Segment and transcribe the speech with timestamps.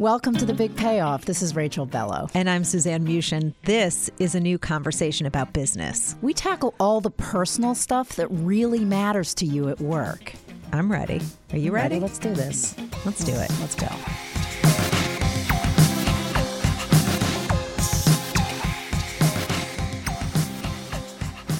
[0.00, 1.26] Welcome to The Big Payoff.
[1.26, 2.30] This is Rachel Bellow.
[2.32, 3.52] And I'm Suzanne Muchin.
[3.64, 6.16] This is a new conversation about business.
[6.22, 10.32] We tackle all the personal stuff that really matters to you at work.
[10.72, 11.20] I'm ready.
[11.52, 11.96] Are you ready?
[11.96, 12.00] ready?
[12.00, 12.74] Let's do this.
[13.04, 13.50] Let's do it.
[13.60, 13.88] Let's go.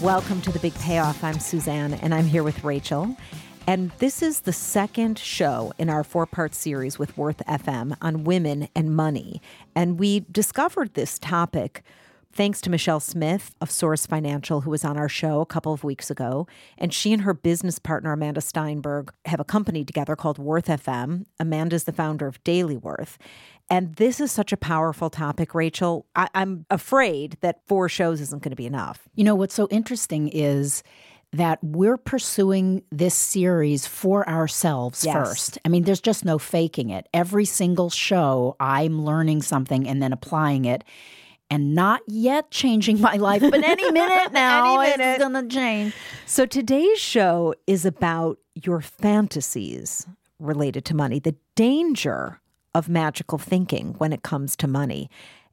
[0.03, 1.23] Welcome to the Big Payoff.
[1.23, 3.15] I'm Suzanne, and I'm here with Rachel.
[3.71, 8.25] And this is the second show in our four part series with Worth FM on
[8.25, 9.41] women and money.
[9.77, 11.85] And we discovered this topic
[12.33, 15.85] thanks to Michelle Smith of Source Financial, who was on our show a couple of
[15.85, 16.49] weeks ago.
[16.79, 21.27] And she and her business partner, Amanda Steinberg, have a company together called Worth FM.
[21.39, 23.19] Amanda's the founder of Daily Worth.
[23.71, 26.07] And this is such a powerful topic, Rachel.
[26.17, 29.09] I- am afraid that four shows isn't going to be enough.
[29.15, 30.83] You know, what's so interesting is
[31.33, 35.15] that we're pursuing this series for ourselves Yes.
[35.15, 35.59] first.
[35.65, 37.09] I mean, there's just no faking it.
[37.15, 40.83] Every single show, I'm learning something and then applying it.
[41.53, 45.05] And not yet changing my life, but any minute now Any minute.
[45.15, 45.95] it's gonna change.
[46.27, 50.07] So today's show is about your fantasies
[50.39, 52.41] related to money, the danger
[52.75, 55.11] of magical thinking when it comes to money.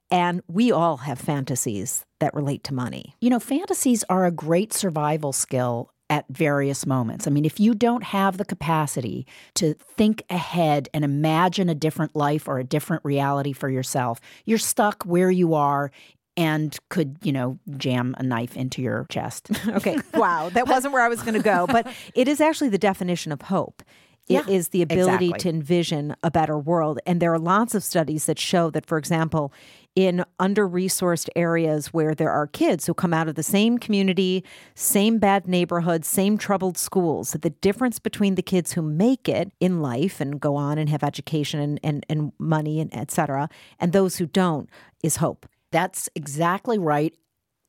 [0.09, 3.15] And we all have fantasies that relate to money.
[3.19, 7.27] You know, fantasies are a great survival skill at various moments.
[7.27, 12.15] I mean, if you don't have the capacity to think ahead and imagine a different
[12.15, 15.91] life or a different reality for yourself, you're stuck where you are
[16.37, 19.49] and could, you know, jam a knife into your chest.
[19.67, 19.97] Okay.
[20.13, 20.49] Wow.
[20.49, 21.85] That wasn't where I was going to go, but
[22.15, 23.83] it is actually the definition of hope.
[24.29, 25.39] It is Yeah, the ability exactly.
[25.39, 26.99] to envision a better world.
[27.05, 29.51] And there are lots of studies that show that, for example,
[29.97, 34.43] in under resourced areas where there are kids who come out of the same community,
[34.75, 39.81] same bad neighborhood, same troubled schools, the difference between the kids who make it in
[39.81, 43.49] life and go on and have education and, and, and money and et cetera,
[43.79, 44.69] and those who don't
[45.01, 45.47] is hope.
[45.71, 47.15] That's exactly right.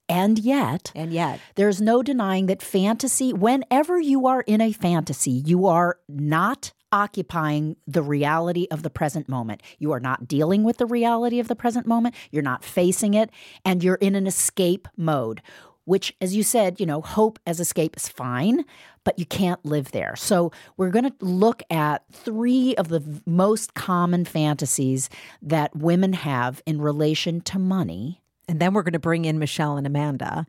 [0.06, 5.30] And yet, And yet, There's no denying that fantasy, whenever you are in a fantasy,
[5.30, 9.62] you are not occupying the reality of the present moment.
[9.78, 12.14] You are not dealing with the reality of the present moment.
[12.30, 13.30] You're not facing it,
[13.64, 15.42] and you're in an escape mode,
[15.84, 18.64] which, as you said, you know, hope as escape is fine,
[19.04, 20.14] but you can't live there.
[20.16, 25.08] So we're going to look at three of the most common fantasies
[25.40, 28.20] that women have in relation to money.
[28.48, 30.46] And then we're going to bring in Michelle and Amanda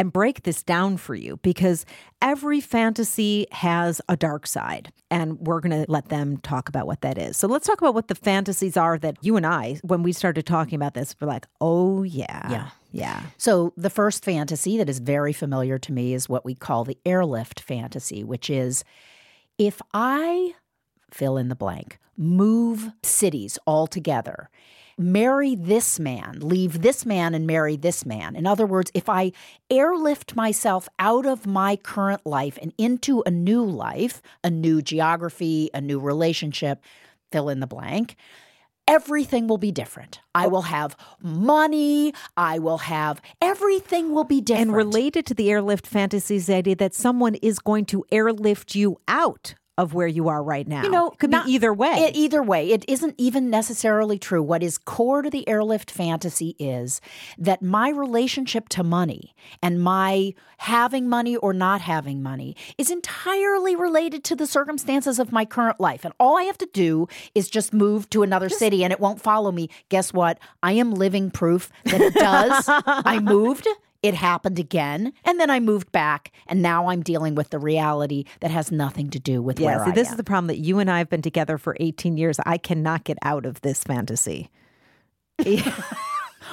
[0.00, 1.84] and break this down for you because
[2.22, 4.90] every fantasy has a dark side.
[5.10, 7.36] And we're going to let them talk about what that is.
[7.36, 10.46] So let's talk about what the fantasies are that you and I, when we started
[10.46, 12.50] talking about this, we're like, oh, yeah.
[12.50, 12.70] Yeah.
[12.92, 13.22] Yeah.
[13.36, 16.98] So, the first fantasy that is very familiar to me is what we call the
[17.06, 18.82] airlift fantasy, which is
[19.58, 20.54] if I
[21.12, 24.50] fill in the blank, move cities altogether,
[24.98, 28.36] marry this man, leave this man and marry this man.
[28.36, 29.32] In other words, if I
[29.70, 35.70] airlift myself out of my current life and into a new life, a new geography,
[35.74, 36.82] a new relationship,
[37.30, 38.16] fill in the blank,
[38.88, 40.20] everything will be different.
[40.34, 42.12] I will have money.
[42.36, 44.68] I will have everything will be different.
[44.68, 49.00] And related to the airlift fantasies, the idea that someone is going to airlift you
[49.06, 50.82] out of where you are right now.
[50.82, 51.92] You know, it could not- be either way.
[52.04, 54.42] It, either way, it isn't even necessarily true.
[54.42, 57.00] What is core to the airlift fantasy is
[57.38, 63.74] that my relationship to money and my having money or not having money is entirely
[63.74, 66.04] related to the circumstances of my current life.
[66.04, 69.22] And all I have to do is just move to another city and it won't
[69.22, 69.70] follow me.
[69.88, 70.38] Guess what?
[70.62, 72.64] I am living proof that it does.
[72.68, 73.66] I moved.
[74.02, 75.12] It happened again.
[75.24, 79.10] And then I moved back, and now I'm dealing with the reality that has nothing
[79.10, 80.14] to do with yeah, where see, I this am.
[80.14, 82.38] is the problem that you and I have been together for 18 years.
[82.46, 84.50] I cannot get out of this fantasy.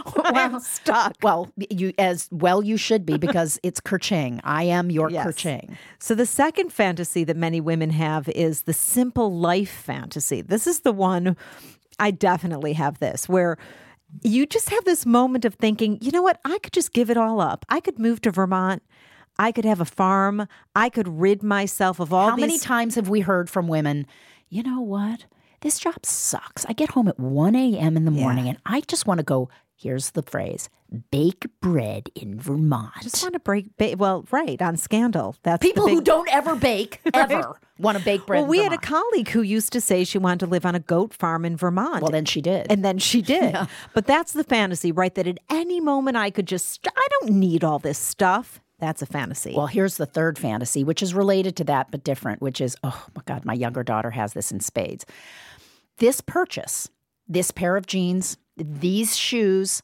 [0.23, 1.15] I'm stuck.
[1.23, 4.39] Well, you as well you should be because it's Kerching.
[4.43, 5.25] I am your Yes.
[5.27, 5.75] Kerching.
[5.99, 10.41] So, the second fantasy that many women have is the simple life fantasy.
[10.41, 11.35] This is the one
[11.99, 13.57] I definitely have this where
[14.23, 16.39] you just have this moment of thinking, you know what?
[16.45, 17.65] I could just give it all up.
[17.69, 18.83] I could move to Vermont.
[19.39, 20.47] I could have a farm.
[20.75, 22.41] I could rid myself of all How these.
[22.41, 24.07] many times have we heard from women,
[24.49, 25.25] you know what?
[25.61, 26.65] This job sucks.
[26.67, 27.97] I get home at 1 a.m.
[27.97, 30.69] in the morning and I just want to go, here's the phrase,
[31.11, 32.91] bake bread in Vermont.
[33.01, 33.77] just want to break.
[33.77, 35.35] Ba- well, right on Scandal.
[35.43, 38.77] That's People who don't ever bake, ever, want to bake bread Well, we had a
[38.77, 42.01] colleague who used to say she wanted to live on a goat farm in Vermont.
[42.01, 42.67] Well, then she did.
[42.69, 43.55] And then she did.
[43.93, 45.13] But that's the fantasy, right?
[45.13, 48.59] That at any moment I could just, I don't need all this stuff.
[48.79, 49.53] That's a fantasy.
[49.55, 53.05] Well, here's the third fantasy, which is related to that but different, which is oh
[53.15, 55.03] my God, my younger daughter has this in spades.
[55.97, 56.87] This purchase,
[57.27, 59.81] this pair of jeans, these shoes,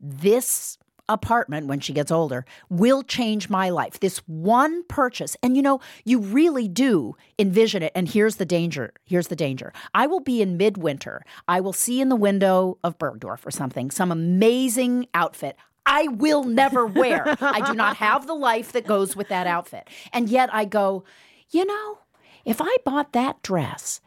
[0.00, 4.00] this apartment when she gets older will change my life.
[4.00, 5.36] This one purchase.
[5.42, 7.92] And you know, you really do envision it.
[7.94, 8.92] And here's the danger.
[9.04, 9.72] Here's the danger.
[9.94, 11.22] I will be in midwinter.
[11.46, 15.56] I will see in the window of Bergdorf or something some amazing outfit.
[15.88, 17.36] I will never wear.
[17.40, 19.88] I do not have the life that goes with that outfit.
[20.12, 21.04] And yet I go,
[21.50, 21.98] you know,
[22.44, 24.00] if I bought that dress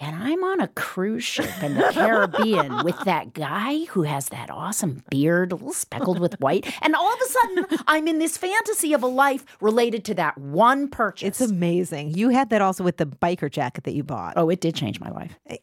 [0.00, 4.50] and I'm on a cruise ship in the Caribbean with that guy who has that
[4.50, 8.36] awesome beard, a little speckled with white, and all of a sudden I'm in this
[8.38, 11.40] fantasy of a life related to that one purchase.
[11.40, 12.14] it's amazing.
[12.14, 14.34] You had that also with the biker jacket that you bought.
[14.36, 15.38] oh, it did change my life.
[15.46, 15.58] Eh,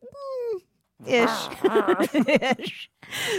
[0.53, 1.29] mm, ish.
[1.65, 1.97] Ah.
[2.59, 2.89] ish.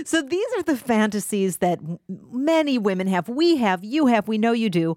[0.05, 1.79] So these are the fantasies that
[2.09, 3.29] many women have.
[3.29, 4.97] We have, you have, we know you do.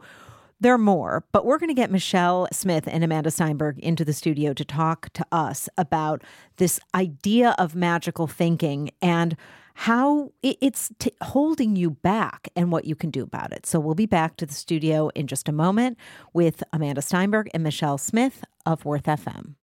[0.62, 4.14] There are more, but we're going to get Michelle Smith and Amanda Steinberg into the
[4.14, 6.22] studio to talk to us about
[6.58, 9.36] this idea of magical thinking and
[9.74, 13.66] how it's t- holding you back and what you can do about it.
[13.66, 15.98] So we'll be back to the studio in just a moment
[16.32, 19.56] with Amanda Steinberg and Michelle Smith of Worth FM.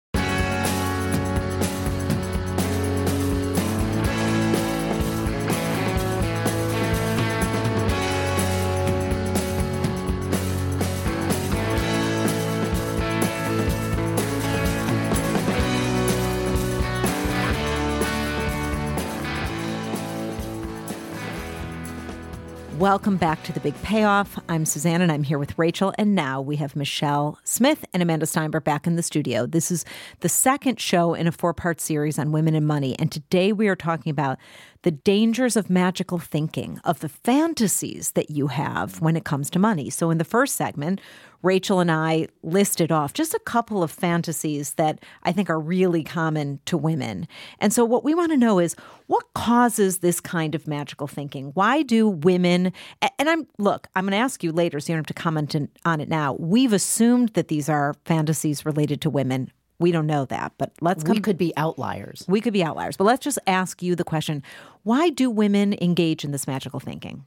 [22.78, 24.38] Welcome back to The Big Payoff.
[24.50, 25.94] I'm Suzanne and I'm here with Rachel.
[25.96, 29.46] And now we have Michelle Smith and Amanda Steinberg back in the studio.
[29.46, 29.86] This is
[30.20, 32.94] the second show in a four part series on women and money.
[32.98, 34.36] And today we are talking about
[34.82, 39.58] the dangers of magical thinking, of the fantasies that you have when it comes to
[39.58, 39.88] money.
[39.88, 41.00] So in the first segment,
[41.46, 46.02] Rachel and I listed off just a couple of fantasies that I think are really
[46.02, 47.28] common to women.
[47.60, 48.74] And so, what we want to know is
[49.06, 51.52] what causes this kind of magical thinking?
[51.54, 55.08] Why do women, and I'm, look, I'm going to ask you later, so you don't
[55.08, 56.34] have to comment in- on it now.
[56.34, 59.52] We've assumed that these are fantasies related to women.
[59.78, 61.14] We don't know that, but let's come.
[61.14, 62.24] We could be outliers.
[62.26, 64.42] we could be outliers, but let's just ask you the question
[64.82, 67.24] why do women engage in this magical thinking?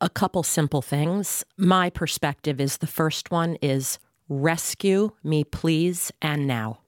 [0.00, 1.44] A couple simple things.
[1.56, 3.98] My perspective is the first one is
[4.28, 6.80] rescue me, please, and now.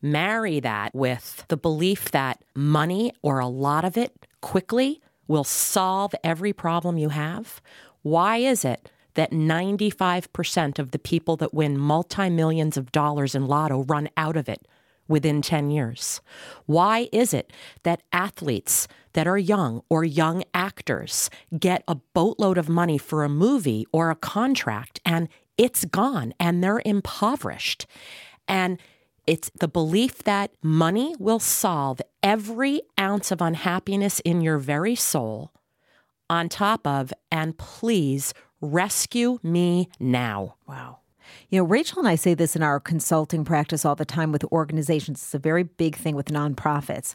[0.00, 6.12] Marry that with the belief that money or a lot of it quickly will solve
[6.24, 7.60] every problem you have.
[8.02, 13.46] Why is it that 95% of the people that win multi millions of dollars in
[13.46, 14.66] lotto run out of it
[15.08, 16.20] within 10 years?
[16.66, 22.68] Why is it that athletes that are young or young actors get a boatload of
[22.68, 25.28] money for a movie or a contract and
[25.58, 27.86] it's gone and they're impoverished?
[28.48, 28.78] And
[29.26, 35.52] it's the belief that money will solve every ounce of unhappiness in your very soul,
[36.28, 40.56] on top of, and please rescue me now.
[40.66, 41.01] Wow.
[41.52, 44.42] You know, Rachel and I say this in our consulting practice all the time with
[44.44, 45.22] organizations.
[45.22, 47.12] It's a very big thing with nonprofits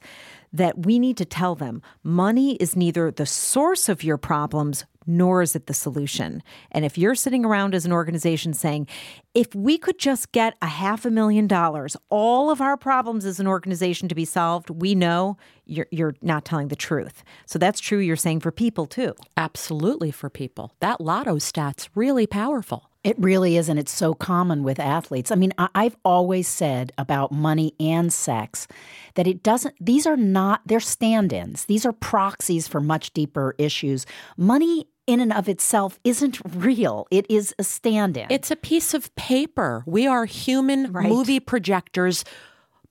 [0.54, 5.42] that we need to tell them money is neither the source of your problems nor
[5.42, 6.44] is it the solution.
[6.72, 8.88] And if you're sitting around as an organization saying,
[9.34, 13.40] if we could just get a half a million dollars, all of our problems as
[13.40, 17.24] an organization to be solved, we know you're, you're not telling the truth.
[17.48, 19.16] So that's true, you're saying for people too.
[19.36, 20.76] Absolutely for people.
[20.80, 22.87] That lotto stat's really powerful.
[23.04, 25.32] It really is, and it's so common with athletes.
[25.32, 28.68] I mean, I've always said about money and sex
[29.16, 31.66] that it doesn't, these are not, they're stand ins.
[31.66, 34.06] These are proxies for much deeper issues.
[34.36, 38.28] Money in and of itself isn't real, it is a stand in.
[38.30, 39.84] It's a piece of paper.
[39.86, 41.08] We are human Right.
[41.08, 42.26] movie projectors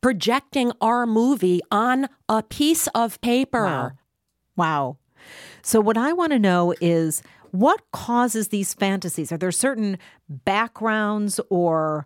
[0.01, 3.65] projecting our movie on a piece of paper.
[3.65, 3.91] Wow.
[4.57, 4.97] Wow.
[5.63, 7.23] So, what I want to know is
[7.59, 9.33] what causes these fantasies?
[9.33, 9.99] Are there certain
[10.29, 12.05] backgrounds or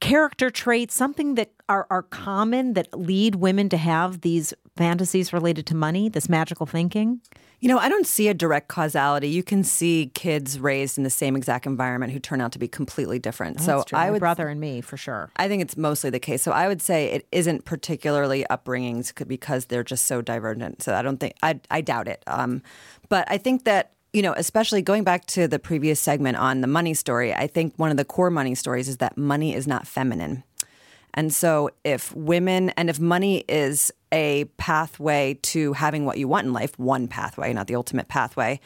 [0.00, 5.66] character traits, something that are, are common that lead women to have these fantasies related
[5.66, 7.20] to money, this magical thinking?
[7.60, 9.28] You know, I don't see a direct causality.
[9.28, 12.68] You can see kids raised in the same exact environment who turn out to be
[12.68, 13.60] completely different.
[13.60, 13.98] so That's true.
[13.98, 15.30] I My would brother and me, for sure.
[15.36, 16.42] I think it's mostly the case.
[16.42, 20.82] So I would say it isn't particularly upbringings because they're just so divergent.
[20.82, 22.22] So I don't think I I doubt it.
[22.26, 22.62] Um,
[23.08, 26.66] but I think that you know, especially going back to the previous segment on the
[26.66, 29.86] money story, I think one of the core money stories is that money is not
[29.86, 30.42] feminine.
[31.12, 36.46] And so, if women and if money is a pathway to having what you want
[36.46, 38.58] in life, one pathway, not the ultimate pathway,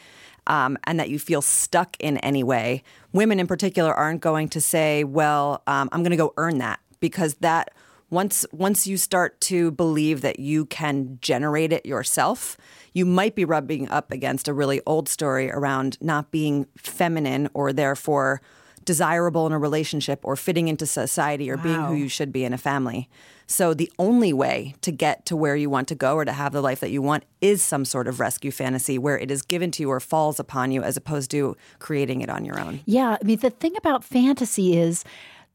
[0.47, 2.81] um, and that you feel stuck in any way,
[3.11, 6.79] women in particular aren't going to say, "Well, um, I'm going to go earn that,"
[7.01, 7.73] because that
[8.11, 12.57] once once you start to believe that you can generate it yourself,
[12.93, 17.73] you might be rubbing up against a really old story around not being feminine or
[17.73, 18.41] therefore
[18.83, 22.51] desirable in a relationship or fitting into society or being who you should be in
[22.51, 23.07] a family.
[23.45, 26.51] So the only way to get to where you want to go or to have
[26.51, 29.71] the life that you want is some sort of rescue fantasy where it is given
[29.71, 32.79] to you or falls upon you as opposed to creating it on your own.
[32.85, 35.03] Yeah, I mean, the thing about fantasy is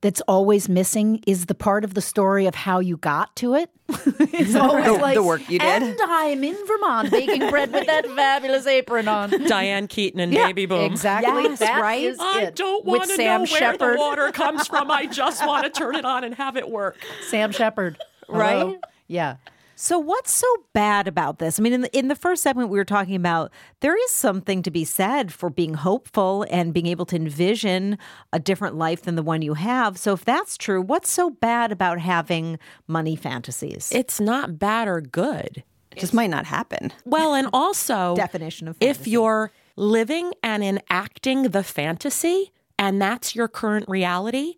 [0.06, 3.68] that's always missing is the part of the story of how you got to it.
[3.88, 5.82] it's always The- like the work you did.
[5.82, 9.30] And I'm in Vermont baking bread with that fabulous apron on.
[9.48, 10.84] Diane Keaton and Yeah, Baby Boom.
[10.84, 11.42] Exactly.
[11.42, 12.14] Yes, that right?
[12.20, 12.54] I it.
[12.54, 14.92] don't With want to Sam know where the water comes from.
[14.92, 16.98] I just want to turn it on and have it work.
[17.28, 17.98] Sam Shepard.
[18.28, 18.58] Right?
[18.60, 18.78] Hello?
[19.08, 19.36] Yeah.
[19.78, 21.60] So what's so bad about this?
[21.60, 24.62] I mean, in the, in the first segment we were talking about there is something
[24.62, 27.98] to be said for being hopeful and being able to envision
[28.32, 29.98] a different life than the one you have.
[29.98, 33.92] So if that's true, what's so bad about having money fantasies?
[33.92, 35.62] It's not bad or good.
[35.92, 36.90] It just might not happen.
[37.04, 43.46] Well, and also Definition of if you're living and enacting the fantasy and that's your
[43.46, 44.54] current reality,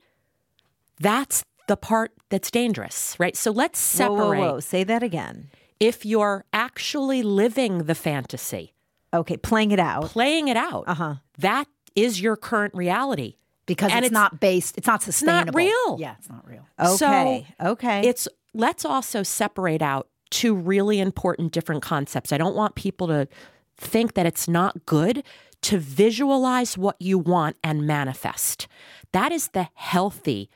[1.01, 3.37] that's the part that's dangerous, right?
[3.37, 4.39] So let's separate.
[4.41, 4.61] whoa, whoa.
[4.61, 5.49] Say that again.
[5.81, 8.75] If you're actually living the fantasy,
[9.15, 10.05] Okay, playing it out.
[10.07, 11.15] playing it out, Uh-huh.
[11.39, 13.37] that is your current reality.
[13.67, 15.53] Because And it's, it's- not based, it's not sustainable.
[15.53, 15.97] not real.
[16.01, 16.67] Yeah, it's not real.
[16.81, 17.47] Okay.
[17.61, 18.09] So okay.
[18.09, 22.33] It's let's also separate out two really important different concepts.
[22.33, 23.29] I don't want people to
[23.77, 25.23] think that it's not good
[25.63, 28.69] to visualize what you want and manifest.
[29.13, 30.49] That is the healthy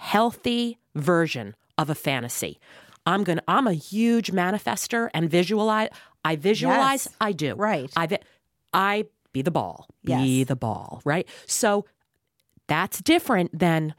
[0.00, 2.58] healthy version of a fantasy.
[3.04, 5.90] I'm going to I'm a huge manifester and visualize
[6.24, 7.16] I visualize, Yes.
[7.20, 7.54] I do.
[7.54, 7.90] Right.
[7.96, 8.18] I
[8.72, 9.86] I be the ball.
[10.04, 10.48] Be Yes.
[10.48, 11.28] the ball, right?
[11.46, 11.84] So
[12.66, 13.94] that's different than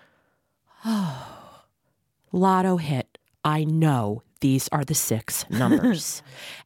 [0.86, 1.62] oh,
[2.32, 3.18] lotto hit.
[3.44, 6.22] I know these are the six numbers.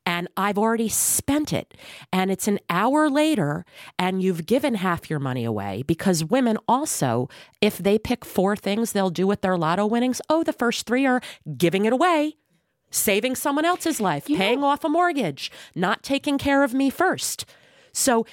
[0.06, 1.76] and I've already spent it.
[2.12, 3.66] And it's an hour later,
[4.00, 7.30] and you've given half your money away because women also,
[7.62, 11.06] if they pick four things they'll do with their lotto winnings, oh, the first three
[11.06, 11.22] are
[11.58, 12.38] giving it away.
[12.92, 17.46] Saving someone else's life, paying off a mortgage, not taking care of me first.
[17.92, 18.26] So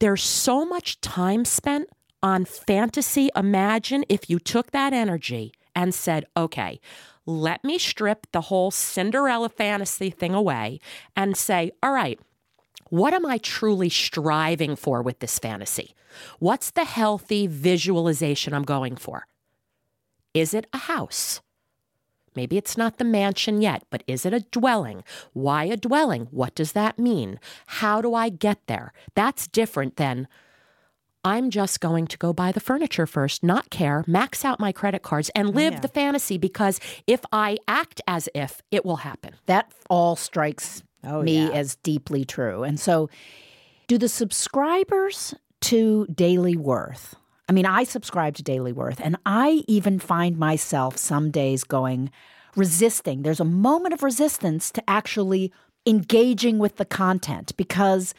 [0.00, 1.88] there's so much time spent
[2.22, 3.30] on fantasy.
[3.34, 6.80] Imagine if you took that energy and said, okay,
[7.26, 10.80] let me strip the whole Cinderella fantasy thing away
[11.14, 12.18] and say, all right,
[12.88, 15.94] what am I truly striving for with this fantasy?
[16.38, 19.26] What's the healthy visualization I'm going for?
[20.32, 21.40] Is it a house?
[22.34, 25.02] Maybe it's not the mansion yet, but is it a dwelling?
[25.32, 26.28] Why a dwelling?
[26.30, 27.40] What does that mean?
[27.66, 28.92] How do I get there?
[29.14, 30.28] That's different than
[31.26, 35.02] I'm just going to go buy the furniture first, not care, max out my credit
[35.02, 39.34] cards, and oh, live the fantasy because if I act as if, it will happen.
[39.46, 41.50] That all strikes Oh, me yeah.
[41.50, 42.62] as deeply true.
[42.64, 43.08] And so,
[43.86, 47.14] do the subscribers to Daily Worth?
[47.48, 52.10] I mean, I subscribe to Daily Worth, and I even find myself some days going,
[52.56, 53.22] resisting.
[53.22, 55.52] There's a moment of resistance to actually
[55.86, 58.12] engaging with the content because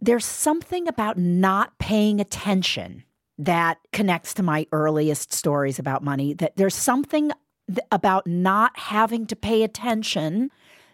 [0.00, 3.04] there's something about not paying attention
[3.38, 6.34] that connects to my earliest stories about money.
[6.34, 7.32] That there's something
[7.68, 10.50] th- about not having to pay attention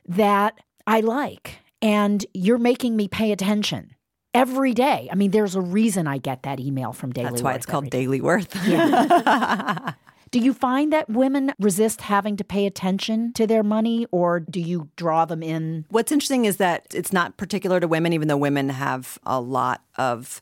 [0.07, 1.59] that I like.
[1.83, 3.95] And you're making me pay attention.
[4.33, 5.09] every day.
[5.11, 7.66] I mean, there's a reason I get that email from Daily That's why Worth it's
[7.66, 7.90] called.
[7.90, 8.54] Daily Worth.
[10.30, 14.60] Do you find that women resist having to pay attention to their money or do
[14.60, 15.87] you draw them in?
[15.88, 19.82] What's interesting is that it's not particular to women, even though women have a lot
[19.96, 20.40] of,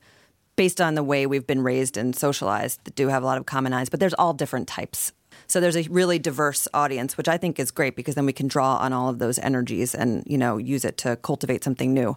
[0.57, 3.47] based on the way we've been raised and socialized, that do have a lot of
[3.47, 5.13] common eyes, but there's all different types.
[5.47, 8.47] So there's a really diverse audience, which I think is great because then we can
[8.47, 12.15] draw on all of those energies and, you know, use it to cultivate something new.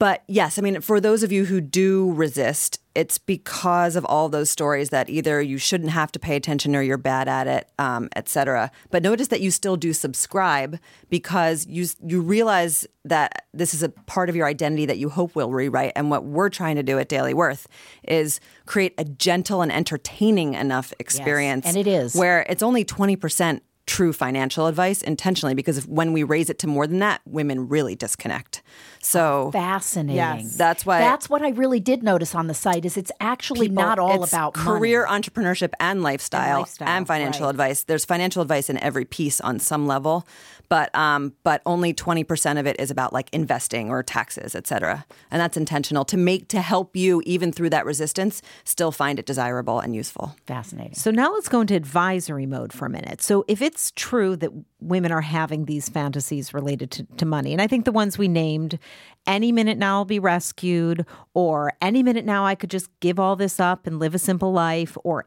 [0.00, 4.30] But yes, I mean, for those of you who do resist, it's because of all
[4.30, 7.68] those stories that either you shouldn't have to pay attention or you're bad at it,
[7.78, 8.70] um, et cetera.
[8.90, 10.78] But notice that you still do subscribe
[11.10, 15.34] because you you realize that this is a part of your identity that you hope
[15.36, 15.92] will rewrite.
[15.94, 17.68] And what we're trying to do at Daily Worth
[18.02, 21.66] is create a gentle and entertaining enough experience.
[21.66, 22.14] and it is.
[22.14, 26.60] where it's only twenty percent true financial advice intentionally because if, when we raise it
[26.60, 28.62] to more than that, women really disconnect.
[29.02, 30.14] So Fascinating.
[30.14, 30.56] Yes.
[30.56, 33.82] That's why- That's what I really did notice on the site is it's actually people-
[33.82, 35.20] not all about career money.
[35.22, 37.50] entrepreneurship and lifestyle and, lifestyle, financial right.
[37.50, 37.82] advice.
[37.82, 40.24] There's financial advice in every piece on some level,
[40.70, 45.04] but um, but only 20% of it is about like investing or taxes, et cetera.
[45.30, 49.26] And that's intentional to make to help you even through that resistance still find it
[49.26, 50.36] desirable and useful.
[50.46, 50.94] Fascinating.
[50.94, 53.20] So now let's go into advisory mode for a minute.
[53.20, 57.60] So if it's true that women are having these fantasies related to, to money, and
[57.60, 58.78] I think the ones we named,
[59.26, 63.34] any minute now I'll be rescued, or any minute now I could just give all
[63.34, 65.26] this up and live a simple life, or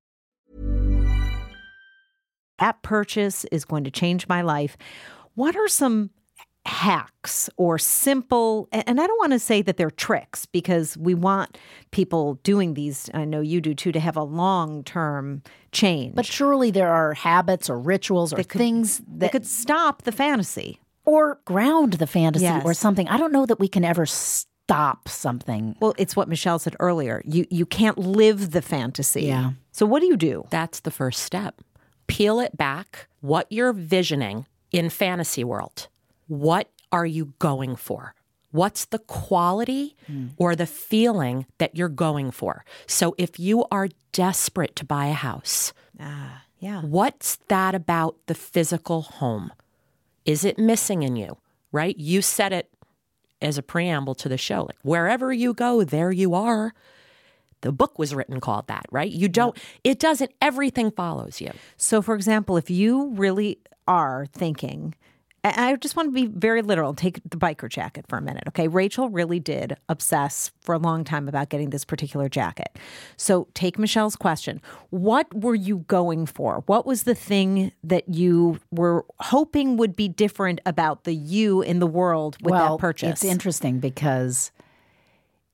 [2.61, 4.77] At purchase is going to change my life.
[5.35, 6.11] What are some
[6.63, 11.57] hacks or simple and I don't want to say that they're tricks because we want
[11.89, 16.13] people doing these I know you do too to have a long-term change.
[16.13, 20.11] But surely there are habits or rituals or could- things that that could stop the
[20.11, 20.79] fantasy.
[21.03, 22.61] or ground the fantasy Yes.
[22.63, 23.07] or something.
[23.07, 25.75] I don't know that we can ever stop something.
[25.81, 27.23] Well, it's what Michelle said earlier.
[27.25, 29.23] You you can't live the fantasy.
[29.23, 29.53] Yeah.
[29.71, 30.45] So what do you do?
[30.51, 31.59] That's the first step.
[32.11, 33.07] Peel it back.
[33.21, 35.87] What you're visioning in fantasy world.
[36.27, 38.13] What are you going for?
[38.51, 40.27] What's the quality hmm.
[40.35, 42.65] or the feeling that you're going for?
[42.85, 45.71] So if you are desperate to buy a house,
[46.01, 46.81] ah, Yeah.
[46.81, 49.53] what's that about the physical home?
[50.25, 51.37] Is it missing in you?
[51.71, 51.97] Right?
[51.97, 52.69] You said it
[53.41, 54.63] as a preamble to the show.
[54.63, 56.73] Like wherever you go, there you are.
[57.61, 59.11] The book was written called that, right?
[59.11, 61.51] You don't, it doesn't, everything follows you.
[61.77, 64.95] So, for example, if you really are thinking,
[65.43, 68.43] and I just want to be very literal, take the biker jacket for a minute,
[68.49, 68.67] okay?
[68.67, 72.77] Rachel really did obsess for a long time about getting this particular jacket.
[73.17, 74.61] So, take Michelle's question.
[74.91, 76.63] What were you going for?
[76.67, 81.79] What was the thing that you were hoping would be different about the you in
[81.79, 83.09] the world with well, that purchase?
[83.09, 84.51] It's interesting because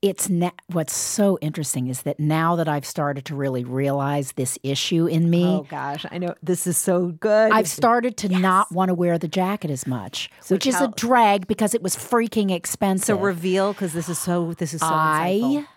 [0.10, 4.58] it's na- what's so interesting is that now that I've started to really realize this
[4.64, 7.52] issue in me, Oh gosh, I know this is so good.
[7.52, 11.48] I've started to not want to wear the jacket as much, which is a drag
[11.48, 13.18] because it was freaking expensive.
[13.18, 15.60] so reveal because this is so this is so insightful.
[15.60, 15.68] I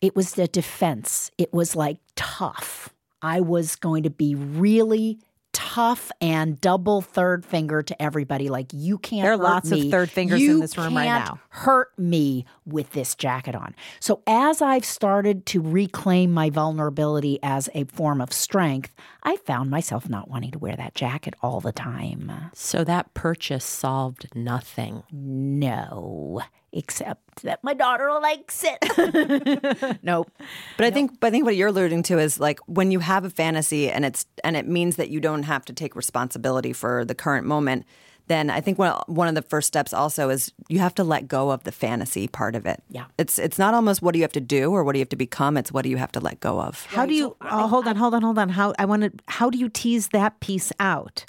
[0.00, 1.30] it was the defense.
[1.38, 2.90] It was like tough.
[3.22, 5.18] I was going to be really
[5.54, 8.50] tough and double third finger to everybody.
[8.50, 9.22] Like you can't.
[9.22, 11.40] There are lots of third fingers in this room right now.
[11.48, 13.74] Hurt me with this jacket on.
[14.00, 19.70] So as I've started to reclaim my vulnerability as a form of strength, I found
[19.70, 22.30] myself not wanting to wear that jacket all the time.
[22.52, 25.04] So that purchase solved nothing.
[25.10, 26.42] No,
[26.74, 29.98] except that my daughter likes it.
[30.02, 30.30] nope.
[30.76, 33.24] But I think but I think what you're alluding to is like when you have
[33.24, 37.04] a fantasy and it's and it means that you don't have to take responsibility for
[37.04, 37.84] the current moment,
[38.26, 41.28] then I think one one of the first steps also is you have to let
[41.28, 42.82] go of the fantasy part of it.
[42.90, 43.04] Yeah.
[43.18, 45.10] It's it's not almost what do you have to do or what do you have
[45.10, 46.86] to become, it's what do you have to let go of.
[46.86, 47.36] How do you?
[47.40, 48.48] oh, hold on, hold on, hold on.
[48.48, 49.12] How I want to?
[49.28, 51.24] How do you tease that piece out?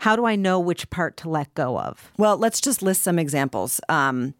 [0.00, 2.10] How do I know which part to let go of?
[2.16, 3.82] Well, let's just list some examples.
[3.90, 4.34] Um,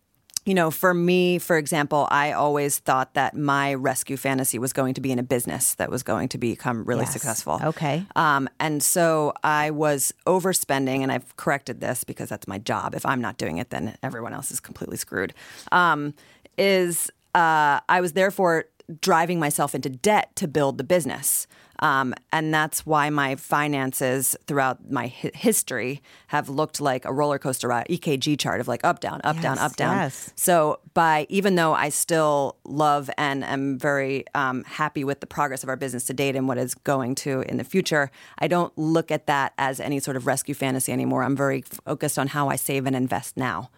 [0.46, 4.94] you know, for me, for example, I always thought that my rescue fantasy was going
[4.94, 7.12] to be in a business that was going to become really Yes.
[7.12, 7.60] successful.
[7.62, 8.04] Okay.
[8.16, 12.94] Um, and so I was overspending, and I've corrected this because that's my job.
[12.94, 15.34] If I'm not doing it, then everyone else is completely screwed.
[15.72, 16.14] Um,
[16.56, 18.64] is uh, I was therefore
[19.00, 21.46] driving myself into debt to build the business.
[21.80, 27.38] Um, and that's why my finances throughout my hi- history have looked like a roller
[27.38, 29.96] coaster ride, EKG chart of like up, down, up, down, up, down.
[29.96, 30.32] yes.
[30.36, 35.62] So, by even though I still love and am very um, happy with the progress
[35.62, 38.76] of our business to date and what is going to in the future, I don't
[38.76, 41.22] look at that as any sort of rescue fantasy anymore.
[41.22, 43.70] I'm very focused on how I save and invest now.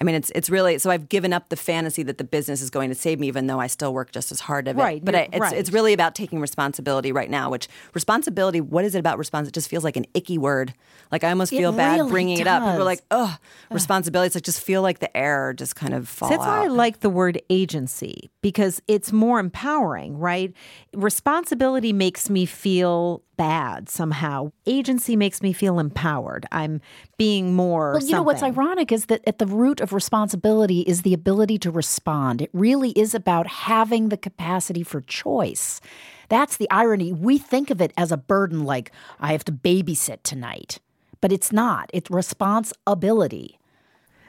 [0.00, 2.70] I mean, it's it's really so I've given up the fantasy that the business is
[2.70, 4.80] going to save me, even though I still work just as hard of it.
[4.80, 5.52] Right, but I, it's right.
[5.52, 7.50] it's really about taking responsibility right now.
[7.50, 8.62] Which responsibility?
[8.62, 9.50] What is it about responsibility?
[9.50, 10.72] It just feels like an icky word.
[11.12, 12.62] Like I almost It feel bad really bringing it up.
[12.62, 13.36] People are like, oh,
[13.70, 14.28] responsibility.
[14.28, 17.00] It's like just feel like the air just kind of fall That's why I like
[17.00, 20.54] the word agency because it's more empowering, right?
[20.94, 24.52] Responsibility makes me feel bad somehow.
[24.66, 26.44] Agency makes me feel empowered.
[26.52, 26.82] I'm
[27.16, 27.92] being more.
[27.92, 31.56] Well, you know what's ironic is that at the root of responsibility is the ability
[31.60, 32.42] to respond.
[32.42, 35.80] It really is about having the capacity for choice.
[36.28, 37.14] That's the irony.
[37.14, 40.78] We think of it as a burden, like, I have to babysit tonight.
[41.22, 43.58] But it's not, it's responsibility.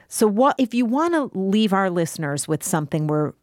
[0.08, 3.34] So, what if you want to leave our listeners with something where,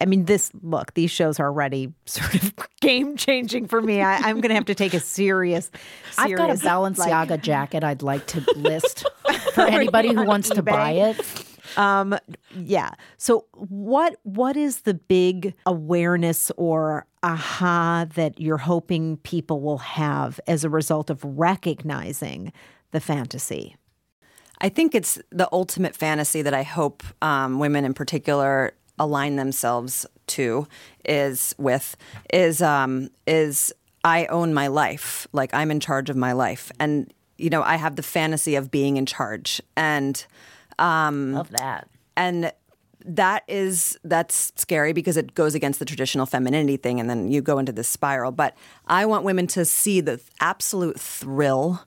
[0.00, 4.02] I mean, this look, these shows are already sort of game changing for me.
[4.02, 5.70] I, I'm going to have to take a serious,
[6.18, 6.64] I've got a serious,
[6.98, 9.06] like- Balenciaga jacket I'd like to list
[9.52, 11.44] for anybody who on wants to buy it.
[11.76, 12.16] Um,
[12.56, 12.90] yeah.
[13.16, 20.38] So what what is the big awareness or aha that you're hoping people will have
[20.46, 22.52] as a result of recognizing
[22.90, 23.76] the fantasy?
[24.60, 30.06] I think it's the ultimate fantasy that I hope um, women in particular align themselves
[30.26, 30.66] to
[31.04, 31.96] is with
[32.32, 33.72] is um, is
[34.04, 37.76] I own my life, like I'm in charge of my life, and you know I
[37.76, 40.24] have the fantasy of being in charge, and
[40.78, 41.88] um, Love that.
[42.16, 42.52] and
[43.06, 47.42] that is that's scary because it goes against the traditional femininity thing and then you
[47.42, 48.32] go into this spiral.
[48.32, 51.84] But i want women to see the absolute thrill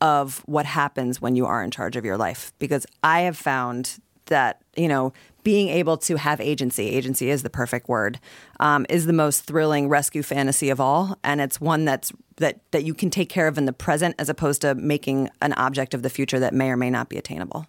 [0.00, 2.52] of what happens when you are in charge of your life.
[2.58, 5.12] Because i have found that you know
[5.46, 6.90] being able to have agency.
[6.90, 8.18] Agency is the perfect word
[8.58, 11.16] um, is the most thrilling rescue fantasy of all.
[11.22, 14.28] And it's one that's that that you can take care of in the present as
[14.28, 17.68] opposed to making an object of the future that may or may not be attainable.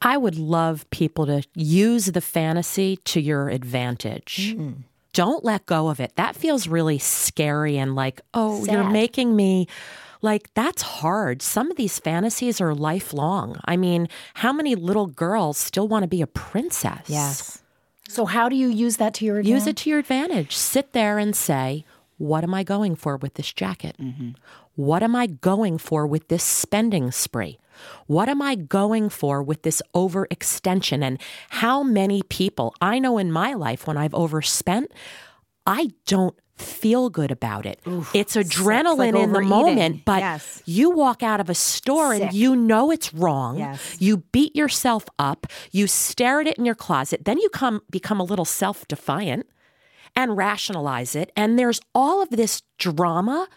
[0.00, 4.56] I would love people to use the fantasy to your advantage.
[5.12, 6.14] Don't let go of it.
[6.14, 9.66] That feels really scary and like, oh, you're making me
[10.22, 11.42] like that's hard.
[11.42, 13.58] Some of these fantasies are lifelong.
[13.64, 17.08] I mean, how many little girls still want to be a princess?
[17.08, 17.62] Yes.
[18.08, 19.54] So, how do you use that to your advantage?
[19.60, 20.56] Use it to your advantage.
[20.56, 21.84] Sit there and say,
[22.18, 23.96] what am I going for with this jacket?
[24.00, 24.30] Mm-hmm.
[24.74, 27.58] What am I going for with this spending spree?
[28.06, 31.02] What am I going for with this overextension?
[31.02, 34.90] And how many people I know in my life when I've overspent,
[35.64, 37.80] I don't feel good about it.
[38.14, 40.62] it's adrenaline like in the moment, but Yes.
[40.66, 43.58] you walk out of a store and you know it's wrong.
[43.58, 43.96] Yes.
[43.98, 48.20] You beat yourself up, you stare at it in your closet, then you come become
[48.20, 49.46] a little self-defiant
[50.16, 51.32] and rationalize it.
[51.36, 53.48] And there's all of this drama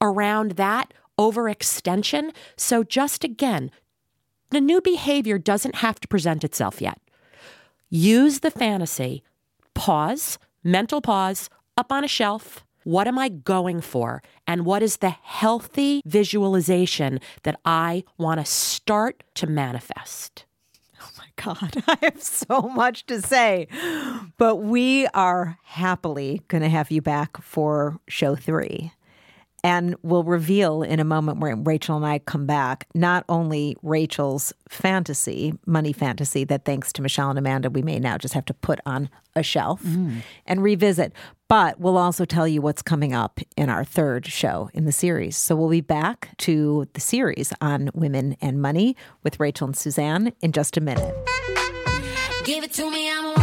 [0.00, 2.32] around that overextension.
[2.56, 3.70] So, just again,
[4.50, 6.98] the new behavior doesn't have to present itself yet.
[7.88, 9.22] Use the fantasy,
[9.74, 12.64] pause, mental pause, up on a shelf.
[12.84, 14.22] What am I going for?
[14.46, 20.44] And what is the healthy visualization that I want to start to manifest?
[21.02, 23.66] Oh my God, I have so much to say.
[24.38, 28.92] But we are happily going to have you back for show three.
[29.64, 34.52] And we'll reveal in a moment where Rachel and I come back not only Rachel's
[34.68, 38.54] fantasy, money fantasy, that thanks to Michelle and Amanda, we may now just have to
[38.54, 40.22] put on a shelf mm.
[40.46, 41.12] and revisit,
[41.48, 45.36] but we'll also tell you what's coming up in our third show in the series.
[45.36, 50.32] So we'll be back to the series on women and money with Rachel and Suzanne
[50.40, 51.14] in just a minute.
[52.44, 53.35] Give it to me, I'm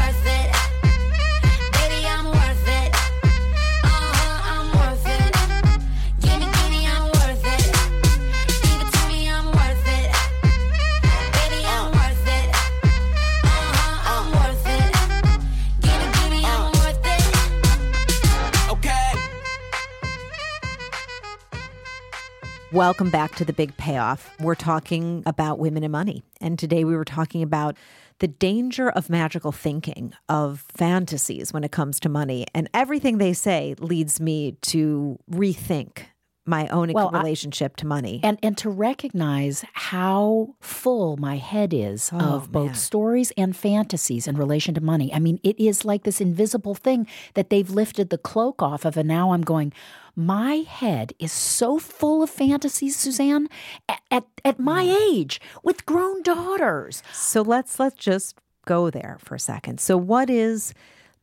[22.74, 24.36] Welcome back to the big payoff.
[24.40, 26.24] We're talking about women and money.
[26.42, 27.78] And today we were talking about
[28.18, 32.48] the danger of magical thinking, of fantasies when it comes to money.
[32.56, 36.06] And everything they say leads me to rethink
[36.48, 38.20] my own Well, I- relationship to money.
[38.24, 42.76] and and to recognize how full my head is oh, of both man.
[42.76, 45.14] stories and fantasies in relation to money.
[45.14, 48.98] I mean, it is like this invisible thing that they've lifted the cloak off of,
[48.98, 49.72] and now I'm going.
[50.15, 53.49] My head is so full of fantasies, Suzanne,
[53.89, 55.12] at, at, at my mm.
[55.12, 57.02] age with grown daughters.
[57.12, 59.80] So let's let's just go there for a second.
[59.80, 60.73] So what is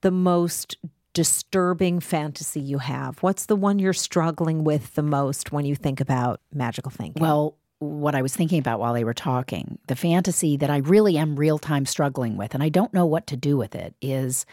[0.00, 0.76] the most
[1.12, 3.22] disturbing fantasy you have?
[3.22, 7.20] What's the one you're struggling with the most when you think about magical thinking?
[7.20, 11.16] Well, what I was thinking about while they were talking, the fantasy that I really
[11.16, 14.44] am real time struggling with, and I don't know what to do with it, is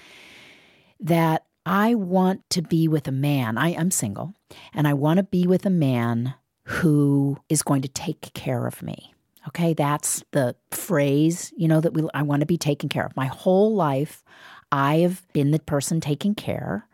[1.01, 3.57] that I want to be with a man.
[3.57, 4.33] I am single,
[4.73, 8.81] and I want to be with a man who is going to take care of
[8.81, 9.13] me.
[9.49, 13.15] Okay, that's the phrase, you know, that we I want to be taken care of.
[13.15, 14.23] My whole life,
[14.71, 16.87] I have been the person taking care,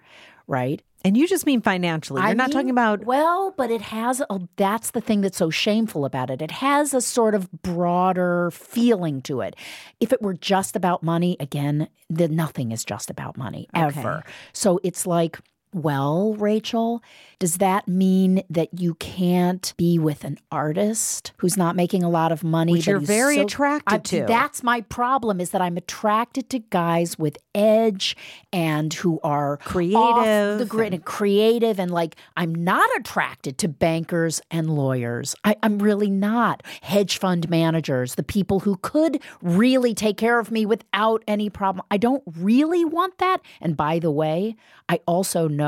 [0.47, 0.81] right?
[1.03, 2.21] And you just mean financially.
[2.21, 5.37] You're I not mean, talking about well, but it has a, that's the thing that's
[5.37, 6.41] so shameful about it.
[6.41, 9.55] It has a sort of broader feeling to it.
[9.99, 14.23] If it were just about money, again, then nothing is just about money ever.
[14.53, 15.39] So it's like,
[15.73, 17.03] well, Rachel,
[17.39, 22.31] does that mean that you can't be with an artist who's not making a lot
[22.31, 22.73] of money?
[22.73, 24.25] Which you're very so- attracted I- to.
[24.27, 28.15] That's my problem is that I'm attracted to guys with edge
[28.51, 34.41] and who are Creative the grid and creative and like I'm not attracted to bankers
[34.51, 35.35] and lawyers.
[35.43, 36.63] I, I'm really not.
[36.81, 41.85] Hedge fund managers, the people who could really take care of me without any problem.
[41.91, 43.39] I don't really want that.
[43.61, 44.55] And by the way,
[44.89, 45.62] I also know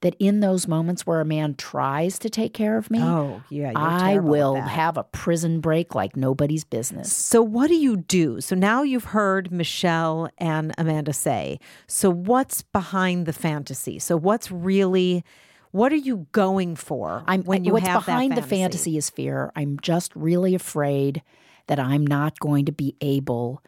[0.00, 3.72] that in those moments where a man tries to take care of me, Oh, yeah,
[3.76, 7.12] I will have a prison break like nobody's business.
[7.12, 8.40] So, what do you do?
[8.40, 11.60] So, now you've heard Michelle and Amanda say.
[11.86, 13.98] So, what's behind the fantasy?
[13.98, 15.24] So, what's really,
[15.72, 19.52] what are you going for I'm when you what's have behind the fantasy is fear.
[19.54, 21.22] I'm just really afraid
[21.66, 23.62] that I'm not going to be able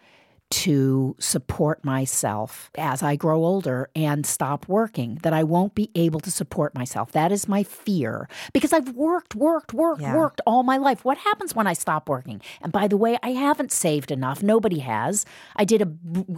[0.52, 6.20] to support myself as I grow older and stop working, that I won't be able
[6.20, 7.12] to support myself.
[7.12, 10.14] That is my fear because I've worked, worked, worked, Yeah.
[10.14, 11.04] worked all my life.
[11.04, 12.42] What happens when I stop working?
[12.60, 14.42] And by the way, I haven't saved enough.
[14.42, 15.24] Nobody has.
[15.56, 15.88] I did a,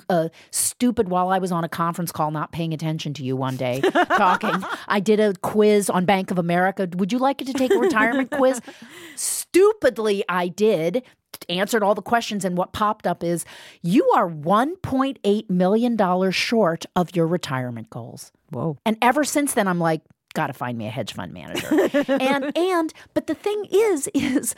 [0.09, 3.57] a stupid while I was on a conference call, not paying attention to you one
[3.57, 3.81] day
[4.16, 4.62] talking.
[4.87, 6.88] I did a quiz on Bank of America.
[6.96, 8.61] Would you like it to take a retirement quiz?
[9.16, 11.03] Stupidly, I did.
[11.48, 13.44] Answered all the questions, and what popped up is
[13.82, 18.32] you are $1.8 million short of your retirement goals.
[18.50, 18.78] Whoa.
[18.86, 20.02] And ever since then, I'm like,
[20.34, 21.68] gotta find me a hedge fund manager.
[22.08, 24.54] and and but the thing is, is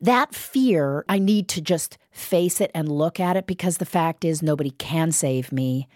[0.00, 4.24] that fear, I need to just face it and look at it because the fact
[4.24, 5.88] is nobody can save me.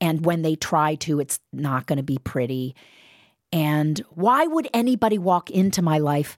[0.00, 2.76] And when they try to, it's not gonna be pretty.
[3.52, 6.36] And why would anybody walk into my life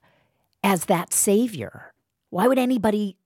[0.63, 1.93] as that savior?
[2.29, 3.17] Why would anybody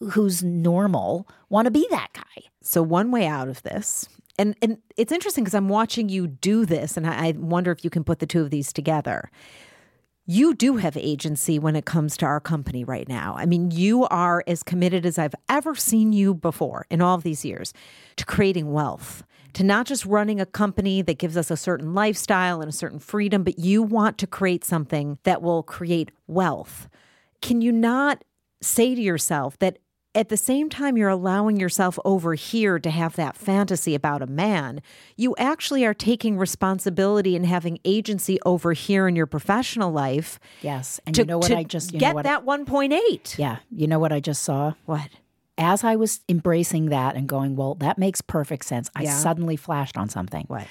[0.00, 2.42] who's normal want to be that guy?
[2.62, 6.66] So one way out of this, and and it's interesting because I'm watching you do
[6.66, 9.30] this, and I, I wonder if you can put the two of these together.
[10.28, 13.36] You do have agency when it comes to our company right now.
[13.38, 17.22] I mean, you are as committed as I've ever seen you before in all of
[17.22, 17.72] these years
[18.16, 22.60] to creating wealth, to not just running a company that gives us a certain lifestyle
[22.60, 26.88] and a certain freedom, but you want to create something that will create wealth.
[27.40, 28.24] Can you not
[28.60, 29.78] say to yourself that
[30.16, 34.26] at the same time you're allowing yourself over here to have that fantasy about a
[34.26, 34.80] man,
[35.16, 40.40] you actually are taking responsibility and having agency over here in your professional life.
[40.62, 40.98] Yes.
[41.06, 43.38] And to, you know what I just you get know what that 1.8.
[43.38, 43.58] Yeah.
[43.70, 44.72] You know what I just saw?
[44.86, 45.08] What?
[45.58, 49.14] As I was embracing that and going, well, that makes perfect sense, I Yeah.
[49.16, 50.44] suddenly flashed on something.
[50.48, 50.66] What?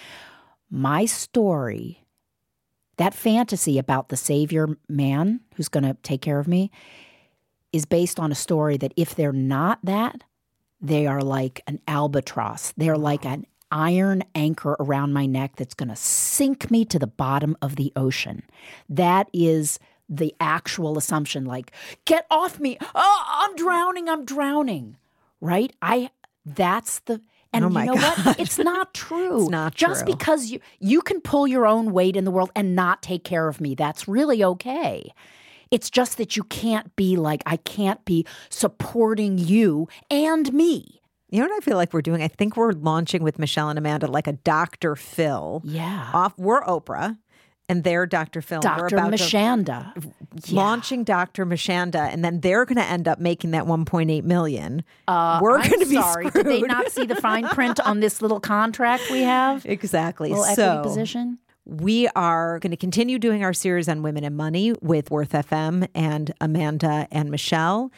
[0.72, 2.04] My story,
[2.98, 6.72] that fantasy about the savior man who's going to take care of me,
[7.76, 10.24] is based on a story that if they're not that,
[10.80, 12.74] they are like an albatross.
[12.78, 17.08] They're like an iron anchor around my neck that's going to sink me to the
[17.08, 18.44] bottom of the ocean.
[18.88, 21.72] That is the actual assumption like
[22.06, 22.78] get off me.
[22.94, 24.08] Oh, I'm drowning.
[24.08, 24.98] I'm drowning.
[25.42, 25.74] Right?
[25.82, 26.12] I
[26.46, 28.26] that's the and Oh you know God.
[28.26, 28.40] what?
[28.44, 29.42] It's not true.
[29.42, 29.88] It's not true.
[29.88, 30.14] Just true.
[30.14, 33.48] because you you can pull your own weight in the world and not take care
[33.48, 33.76] of me.
[33.76, 35.12] That's really okay.
[35.72, 41.02] It's just that you can't be like I can't be supporting you and me.
[41.30, 42.22] You know what I feel like we're doing?
[42.22, 44.96] I think we're launching with Michelle and Amanda like a Dr.
[44.96, 45.62] Phil.
[45.66, 46.12] Yeah.
[46.14, 47.18] Off we're Oprah
[47.68, 48.42] and they're Dr.
[48.42, 48.60] Phil.
[48.60, 48.98] Dr.
[48.98, 50.12] Mashanda.
[50.52, 51.46] launching Dr.
[51.46, 54.84] Mashanda, and then they're going to end up making that 1.8 million.
[55.08, 56.28] Uh, We're going to be sorry.
[56.28, 56.46] screwed.
[56.46, 59.66] Did they not see the fine print on this little contract we have?
[59.76, 60.30] Exactly.
[60.30, 61.38] Little so equity position.
[61.66, 65.88] We are going to continue doing our series on women and money with Worth FM
[65.96, 67.92] and Amanda and Michelle.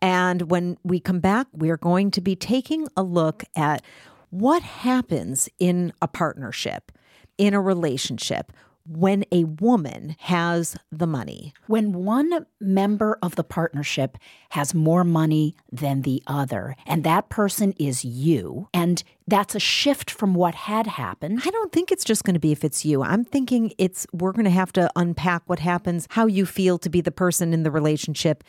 [0.00, 3.82] And when we come back, we are going to be taking a look at
[4.30, 6.90] what happens in a partnership,
[7.38, 8.52] in a relationship,
[8.86, 11.52] when a woman has the money.
[11.66, 14.18] When one member of the partnership
[14.50, 20.10] has more money than the other, and that person is you, and that's a shift
[20.10, 21.42] from what had happened.
[21.44, 23.02] I don't think it's just going to be if it's you.
[23.02, 26.90] I'm thinking it's we're going to have to unpack what happens, how you feel to
[26.90, 28.44] be the person in the relationship.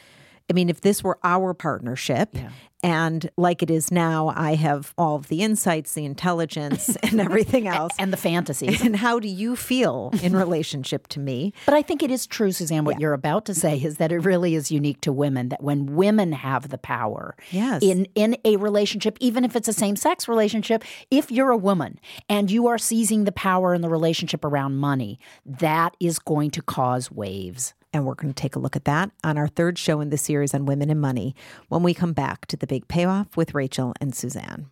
[0.49, 2.35] I mean, if this were our partnership
[2.83, 7.65] and like it is now, I have all of the insights, the intelligence, and everything
[7.65, 7.93] else.
[7.97, 8.81] And the fantasies.
[8.81, 11.53] and how do you feel in relationship to me?
[11.65, 14.17] But I think it is true, Suzanne, what you're about to say is that it
[14.19, 17.81] really is unique to women that when women have the power Yes.
[17.81, 21.99] in, in a relationship, even if it's a same sex relationship, if you're a woman
[22.27, 26.61] and you are seizing the power in the relationship around money, that is going to
[26.61, 27.73] cause waves.
[27.93, 30.17] And we're going to take a look at that on our third show in the
[30.17, 31.35] series on women and money
[31.69, 34.71] when we come back to the big payoff with Rachel and Suzanne.